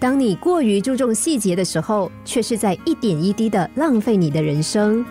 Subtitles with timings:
[0.00, 5.04] 当你过于注重细节的时候，却是在一点一滴的浪费你的人生。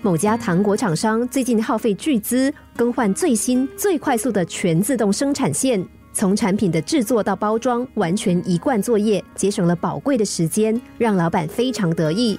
[0.00, 12.38] 某家糖果厂商最近耗费巨资更换最新、最快速的全自动生产线，从产品的制作到包装完全一贯作业，节省了宝贵的时间，让老板非常得意。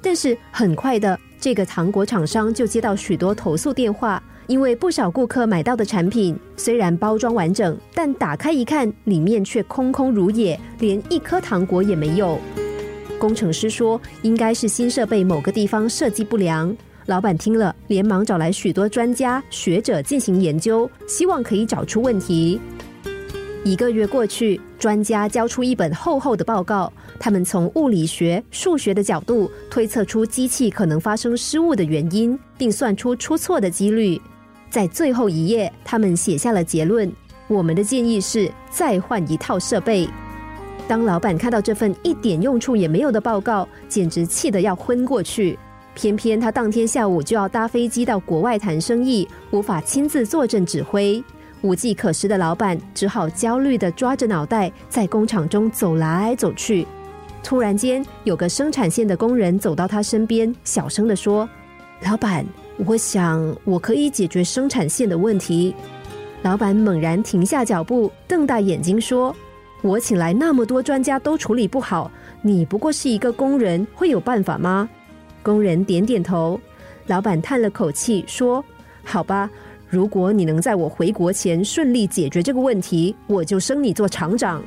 [0.00, 4.22] 但是很快的，这个糖果厂商就接到许多投诉电话。
[4.48, 12.38] 因为不少顾客买到的产品虽然包装完整，但打开一看，里面却空空如也，连一颗糖果也没有。
[13.18, 16.74] 工程师说，应该是新设备某个地方设计不良。
[17.06, 22.60] 老板听了，连忙找来许多专家学者进行研究，希望可以找出问题。
[23.64, 34.20] 一个月过去，专家交出一本厚厚的报告，他们从物理学、数学的角度推测出机器可能发生失误的原因，并算出出错的几率。
[34.70, 37.10] 在最后一页，他们写下了结论：
[37.48, 40.08] 我们的建议是再换一套设备。
[40.88, 45.58] 当老板看到这份一点用处也没有的报告，简直气得要昏过去。
[45.94, 51.22] 偏偏他当天下午就要搭飞机到国外谈生意，无法亲自坐镇指挥。
[51.62, 56.86] 无计可施的老板只好焦虑地抓着脑袋在工厂中走来走去。
[57.42, 61.48] 突然间，有个生产线的工人走到他身边，小声地说
[62.04, 62.44] ：“老板。”
[62.84, 65.74] 我想我可以解决生产线的问题。
[66.42, 69.34] 老板猛然停下脚步，瞪大眼睛说
[69.82, 72.10] ：“我请来那么多专家都处理不好，
[72.42, 74.88] 你不过是一个工人，会有办法吗？”
[75.42, 76.60] 工人点点头。
[77.06, 78.62] 老板叹了口气说
[79.02, 79.50] ：“好吧，
[79.88, 84.62] 如果你能在我回国前顺利解决这个问题，我就升你做厂长。”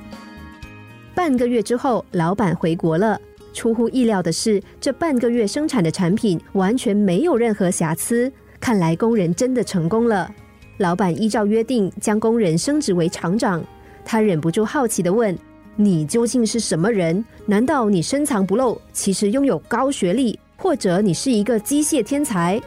[1.13, 3.19] 半个月之后，老板回国了。
[3.53, 8.31] 出乎意料的是，这半个月生产的产品完全没有任何瑕疵。
[8.59, 10.29] 看来工人真的成功了。
[10.77, 13.63] 老板依照约定将工人升职为厂长。
[14.05, 15.37] 他忍不住好奇的问
[15.75, 17.23] ：“你究竟是什么人？
[17.45, 22.61] 难道你深藏不露，其实拥有高学历，或者你是一个机械天才？”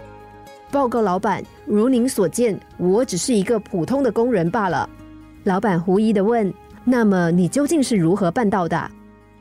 [0.70, 4.88] 报告老板，如您所见，我只是一个普通的工人罢了。
[5.44, 6.52] 老板狐疑的问
[6.84, 8.90] ：“那么你究竟是如何办到的？”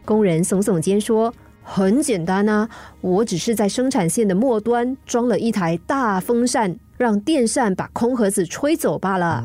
[0.06, 2.68] 工人耸耸肩说：“很简单啊，
[3.02, 9.44] 我只是在生产线的末端装了一台大风扇，让电扇把空盒子吹走罢了。”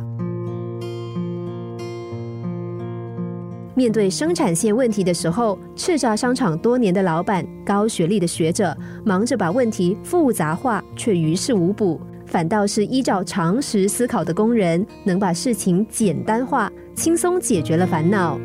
[3.75, 8.75] 面对生产线问题的时候，叱咤商场多年的老板、高学历的学者，
[9.05, 18.41] 忙着把问题复杂化，却于事无补；反倒是依照常识思考的工人，能把事情简单化，轻松解决了烦恼。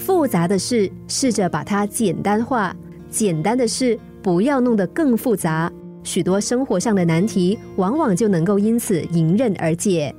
[0.00, 2.72] 复杂的事，试着把它简单化；
[3.10, 5.70] 简单的事，不要弄得更复杂。
[6.02, 10.12] 许多生活上的难题，往往就能够因此迎刃而解。